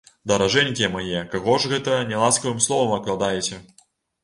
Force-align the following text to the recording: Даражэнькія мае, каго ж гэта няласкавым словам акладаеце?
Даражэнькія 0.29 0.89
мае, 0.95 1.19
каго 1.35 1.59
ж 1.67 1.71
гэта 1.75 2.01
няласкавым 2.15 2.59
словам 2.69 2.97
акладаеце? 2.99 3.63